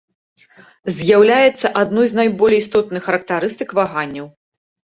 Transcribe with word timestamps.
З'яўляецца 0.95 1.71
адной 1.83 2.07
з 2.13 2.21
найболей 2.21 2.59
істотных 2.65 3.01
характарыстык 3.11 3.69
ваганняў. 3.83 4.27